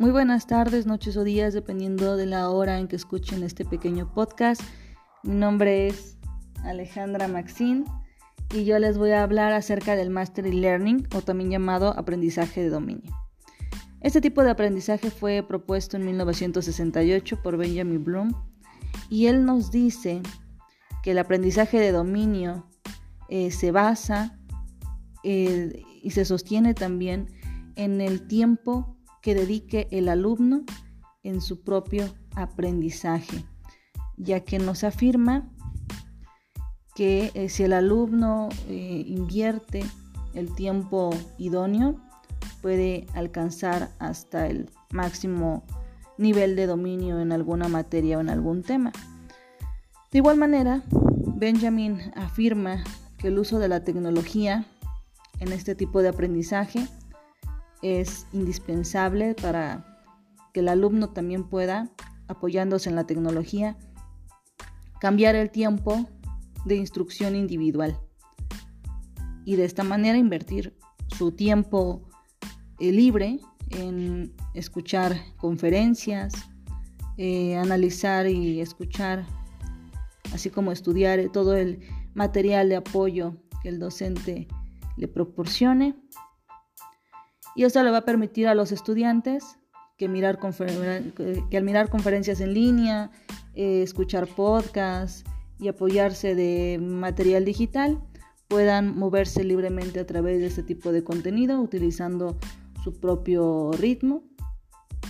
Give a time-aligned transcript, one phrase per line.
[0.00, 4.10] Muy buenas tardes, noches o días, dependiendo de la hora en que escuchen este pequeño
[4.14, 4.62] podcast.
[5.22, 6.16] Mi nombre es
[6.64, 7.84] Alejandra Maxín
[8.54, 12.70] y yo les voy a hablar acerca del Mastery Learning o también llamado aprendizaje de
[12.70, 13.12] dominio.
[14.00, 18.32] Este tipo de aprendizaje fue propuesto en 1968 por Benjamin Bloom
[19.10, 20.22] y él nos dice
[21.02, 22.66] que el aprendizaje de dominio
[23.28, 24.38] eh, se basa
[25.24, 27.26] eh, y se sostiene también
[27.76, 30.64] en el tiempo que dedique el alumno
[31.22, 33.44] en su propio aprendizaje,
[34.16, 35.50] ya que nos afirma
[36.94, 39.84] que eh, si el alumno eh, invierte
[40.34, 42.00] el tiempo idóneo,
[42.62, 45.64] puede alcanzar hasta el máximo
[46.18, 48.92] nivel de dominio en alguna materia o en algún tema.
[50.12, 50.82] De igual manera,
[51.36, 52.82] Benjamin afirma
[53.16, 54.66] que el uso de la tecnología
[55.38, 56.86] en este tipo de aprendizaje
[57.82, 59.84] es indispensable para
[60.52, 61.90] que el alumno también pueda,
[62.28, 63.76] apoyándose en la tecnología,
[65.00, 66.08] cambiar el tiempo
[66.64, 67.98] de instrucción individual.
[69.44, 70.76] Y de esta manera invertir
[71.08, 72.08] su tiempo
[72.78, 76.34] eh, libre en escuchar conferencias,
[77.16, 79.26] eh, analizar y escuchar,
[80.32, 81.80] así como estudiar todo el
[82.14, 84.48] material de apoyo que el docente
[84.96, 85.96] le proporcione
[87.54, 89.58] y esto le va a permitir a los estudiantes
[89.96, 93.10] que, mirar que al mirar conferencias en línea,
[93.54, 95.24] eh, escuchar podcasts
[95.58, 98.00] y apoyarse de material digital,
[98.48, 102.38] puedan moverse libremente a través de este tipo de contenido utilizando
[102.82, 104.24] su propio ritmo.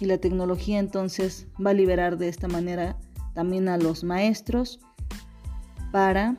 [0.00, 2.96] Y la tecnología entonces va a liberar de esta manera
[3.34, 4.78] también a los maestros
[5.90, 6.36] para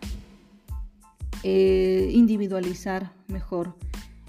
[1.44, 3.76] eh, individualizar mejor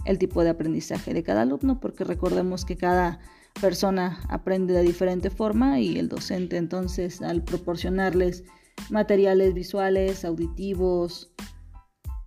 [0.09, 3.21] el tipo de aprendizaje de cada alumno, porque recordemos que cada
[3.61, 8.45] persona aprende de diferente forma y el docente entonces al proporcionarles
[8.89, 11.31] materiales visuales, auditivos,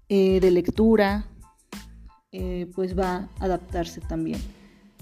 [0.10, 1.26] eh, de lectura,
[2.32, 4.40] eh, pues va a adaptarse también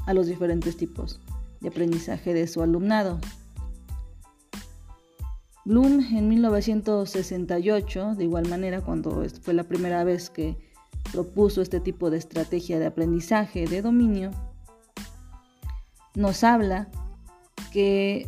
[0.06, 1.20] a los diferentes tipos
[1.60, 3.20] de aprendizaje de su alumnado.
[5.66, 10.69] Bloom en 1968, de igual manera, cuando fue la primera vez que
[11.12, 14.32] propuso este tipo de estrategia de aprendizaje de dominio,
[16.16, 16.90] nos habla
[17.72, 18.28] que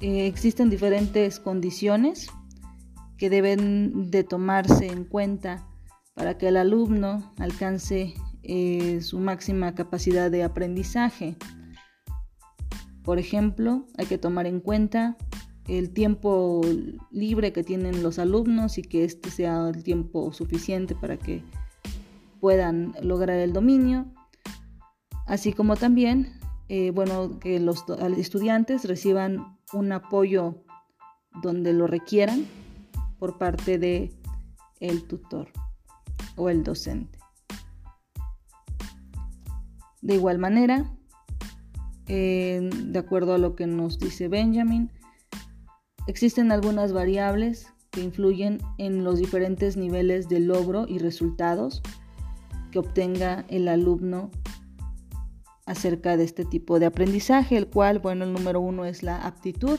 [0.00, 2.28] eh, existen diferentes condiciones
[3.16, 5.66] que deben de tomarse en cuenta
[6.14, 11.36] para que el alumno alcance eh, su máxima capacidad de aprendizaje.
[13.02, 15.16] Por ejemplo, hay que tomar en cuenta
[15.66, 16.62] el tiempo
[17.10, 21.42] libre que tienen los alumnos y que este sea el tiempo suficiente para que
[22.40, 24.06] puedan lograr el dominio,
[25.26, 26.38] así como también,
[26.68, 27.84] eh, bueno, que los
[28.16, 30.64] estudiantes reciban un apoyo
[31.42, 32.46] donde lo requieran
[33.18, 34.12] por parte de
[34.80, 35.48] el tutor
[36.36, 37.18] o el docente.
[40.00, 40.90] De igual manera,
[42.06, 44.90] eh, de acuerdo a lo que nos dice Benjamin,
[46.06, 51.82] existen algunas variables que influyen en los diferentes niveles de logro y resultados
[52.70, 54.30] que obtenga el alumno
[55.66, 59.78] acerca de este tipo de aprendizaje, el cual, bueno, el número uno es la aptitud,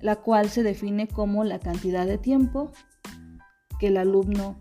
[0.00, 2.72] la cual se define como la cantidad de tiempo
[3.78, 4.58] que el alumno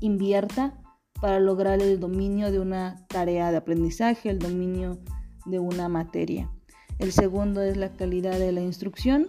[0.00, 0.80] invierta
[1.20, 4.98] para lograr el dominio de una tarea de aprendizaje, el dominio
[5.46, 6.50] de una materia.
[6.98, 9.28] El segundo es la calidad de la instrucción,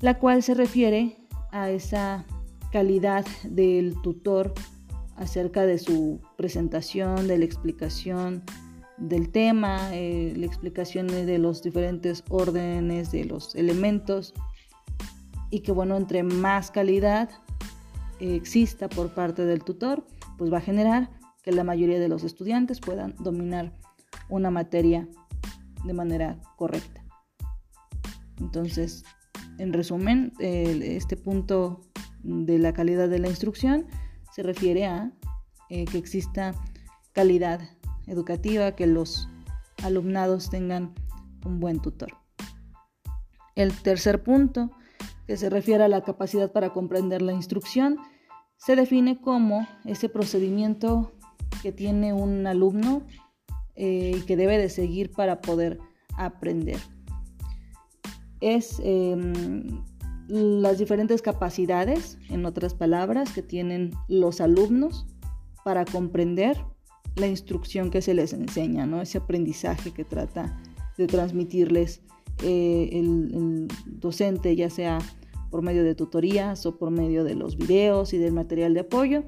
[0.00, 1.16] la cual se refiere
[1.52, 2.24] a esa
[2.72, 4.54] calidad del tutor
[5.20, 8.42] acerca de su presentación, de la explicación
[8.96, 14.34] del tema, eh, la explicación de los diferentes órdenes, de los elementos,
[15.50, 17.28] y que bueno, entre más calidad
[18.18, 20.04] exista por parte del tutor,
[20.36, 21.10] pues va a generar
[21.42, 23.72] que la mayoría de los estudiantes puedan dominar
[24.28, 25.06] una materia
[25.84, 27.02] de manera correcta.
[28.38, 29.04] Entonces,
[29.58, 31.80] en resumen, este punto
[32.22, 33.86] de la calidad de la instrucción
[34.32, 35.12] se refiere a
[35.68, 36.54] eh, que exista
[37.12, 37.60] calidad
[38.06, 39.28] educativa, que los
[39.82, 40.94] alumnados tengan
[41.44, 42.12] un buen tutor.
[43.54, 44.70] El tercer punto,
[45.26, 47.98] que se refiere a la capacidad para comprender la instrucción,
[48.56, 51.12] se define como ese procedimiento
[51.62, 53.02] que tiene un alumno
[53.74, 55.78] eh, y que debe de seguir para poder
[56.16, 56.78] aprender.
[58.40, 59.82] Es em,
[60.30, 65.06] las diferentes capacidades, en otras palabras, que tienen los alumnos
[65.64, 66.56] para comprender
[67.16, 69.02] la instrucción que se les enseña, ¿no?
[69.02, 70.56] ese aprendizaje que trata
[70.96, 72.02] de transmitirles
[72.42, 74.98] eh, el, docente, ya sea
[75.50, 79.24] por medio de tutorías o por medio de los videos y del material de apoyo.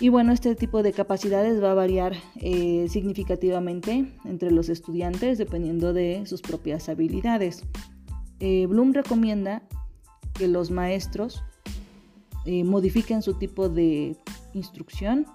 [0.00, 5.92] Y bueno, este tipo de capacidades va a variar eh, significativamente entre los estudiantes dependiendo
[5.92, 7.64] de sus propias habilidades.
[8.38, 9.62] Eh, Bloom recomienda
[10.40, 11.42] que los maestros
[12.46, 14.16] modifiquen su tipo de
[14.54, 15.26] instrucción,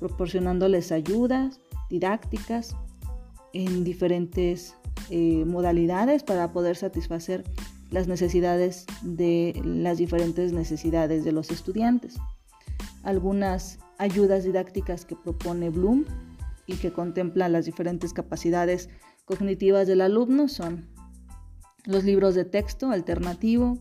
[0.00, 2.74] proporcionándoles ayudas didácticas
[3.52, 4.74] en diferentes
[5.10, 7.44] eh, modalidades para poder satisfacer
[7.92, 12.16] las necesidades de las diferentes necesidades de los estudiantes.
[13.04, 16.04] Algunas ayudas didácticas que propone Bloom
[16.66, 18.88] y que contempla las diferentes capacidades
[19.24, 20.88] cognitivas del alumno son
[21.84, 23.78] los libros de texto alternativo,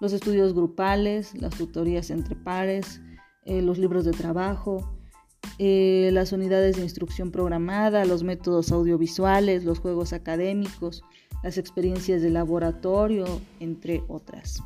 [0.00, 3.00] los estudios grupales, las tutorías entre pares,
[3.44, 4.96] eh, los libros de trabajo,
[5.58, 11.02] eh, las unidades de instrucción programada, los métodos audiovisuales, los juegos académicos,
[11.42, 13.26] las experiencias de laboratorio,
[13.60, 14.62] entre otras.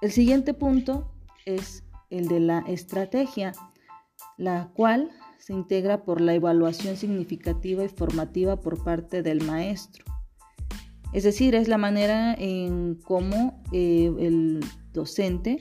[0.00, 1.12] El siguiente punto
[1.44, 3.52] es el de la estrategia,
[4.36, 10.04] la cual se integra por la evaluación significativa y formativa por parte del maestro.
[11.12, 14.60] Es decir, es la manera en cómo eh, el
[14.92, 15.60] docente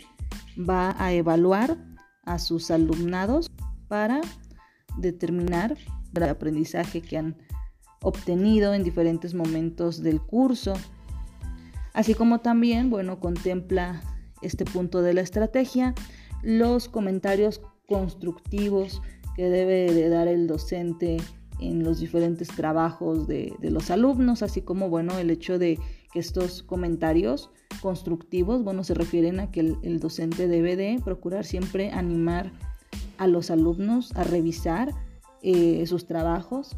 [0.58, 1.78] va a evaluar
[2.26, 3.52] a sus alumnados
[3.88, 4.22] para
[4.98, 5.78] determinar
[6.14, 7.36] el aprendizaje que han
[8.02, 10.74] obtenido en diferentes momentos del curso.
[11.94, 14.02] Así como también, bueno, contempla
[14.42, 15.94] este punto de la estrategia,
[16.44, 19.02] los comentarios constructivos
[19.36, 21.18] que debe de dar el docente
[21.60, 25.80] en los diferentes trabajos de, los alumnos, así como, bueno, el hecho de
[26.12, 27.50] que estos comentarios
[27.82, 32.52] constructivos, bueno, se refieren a que el, docente debe de procurar siempre animar
[33.18, 34.94] a los alumnos a revisar
[35.42, 36.76] eh, sus trabajos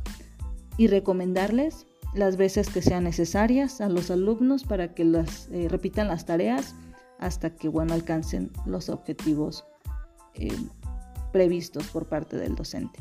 [0.78, 6.08] y recomendarles las veces que sean necesarias a los alumnos para que las eh, repitan
[6.08, 6.76] las tareas
[7.20, 9.66] hasta que bueno alcancen los objetivos
[10.36, 10.50] eh,
[11.32, 13.00] previstos por parte del docente.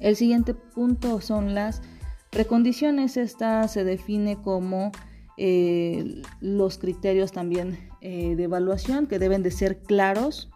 [0.00, 1.82] El siguiente punto son las
[2.30, 3.16] precondiciones.
[3.16, 4.92] Esta se define como
[5.36, 10.50] eh, los criterios también eh, de evaluación que deben de ser claros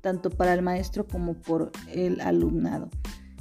[0.00, 2.90] tanto para el maestro como por el alumnado.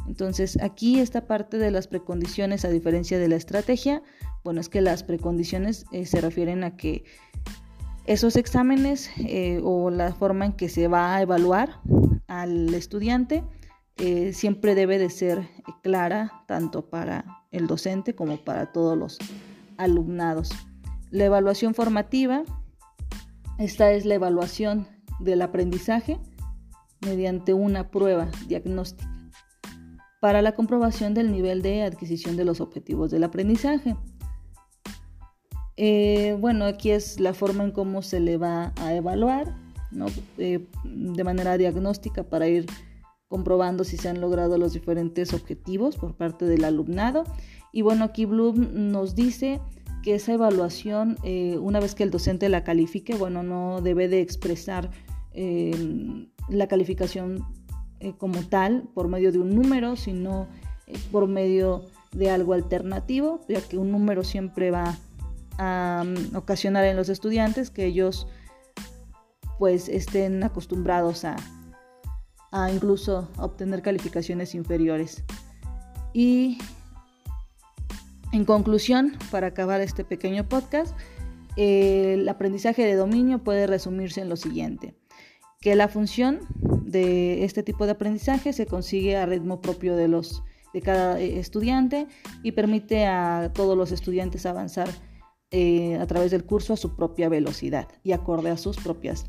[0.08, 4.04] Entonces aquí esta parte de las precondiciones a diferencia de la estrategia,
[4.44, 7.04] bueno es que las precondiciones eh, se refieren a que
[8.06, 9.10] esos exámenes
[9.64, 11.82] o la forma en que se va a evaluar
[12.28, 13.44] al estudiante
[14.34, 15.48] siempre debe de ser
[15.82, 19.18] clara tanto para el docente como para todos los
[19.78, 20.52] alumnados.
[21.12, 22.44] La evaluación formativa,
[23.58, 24.88] esta es la evaluación
[25.20, 26.20] del aprendizaje
[27.02, 29.10] mediante una prueba diagnóstica
[30.20, 33.96] para la comprobación del nivel de adquisición de los objetivos del aprendizaje.
[35.78, 39.56] Eh, bueno, aquí es la forma en cómo se le va a evaluar,
[40.40, 42.66] eh, de manera diagnóstica para ir
[43.28, 47.24] comprobando si se han logrado los diferentes objetivos por parte del alumnado.
[47.72, 49.60] Y bueno, aquí Bloom nos dice
[50.04, 54.22] que esa evaluación, eh, una vez que el docente la califique, bueno, no debe de
[54.22, 54.92] expresar
[55.34, 57.46] eh, la calificación
[58.00, 60.48] eh, como tal por medio de un número, sino
[61.12, 64.98] por medio de algo alternativo, ya que un número siempre va
[65.58, 68.28] a mm, ocasionar en los estudiantes que ellos
[69.58, 71.36] pues estén acostumbrados a,
[72.56, 75.26] a incluso obtener calificaciones inferiores.
[76.14, 76.58] Y
[78.32, 80.96] en conclusión, para acabar este pequeño podcast,
[81.58, 84.96] el aprendizaje de dominio puede resumirse en lo siguiente,
[85.60, 86.40] que la función
[86.86, 90.42] de este tipo de aprendizaje se consigue a ritmo propio de, los,
[90.74, 92.08] de cada eh, estudiante
[92.42, 94.88] y permite a todos los estudiantes avanzar
[95.52, 99.26] eh, a través del curso a su propia velocidad y acorde a sus propias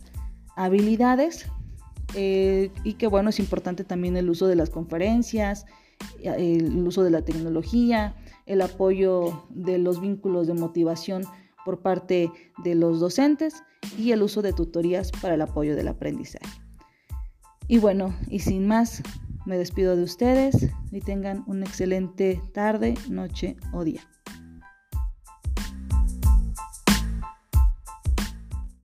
[0.54, 1.46] habilidades.
[2.18, 5.66] Eh, y que bueno, es importante también el uso de las conferencias,
[6.22, 11.24] el uso de la tecnología, el apoyo de los vínculos de motivación
[11.64, 12.30] por parte
[12.64, 13.62] de los docentes
[13.98, 16.46] y el uso de tutorías para el apoyo del aprendizaje.
[17.68, 19.02] Y bueno, y sin más,
[19.44, 24.08] me despido de ustedes y tengan una excelente tarde, noche o día.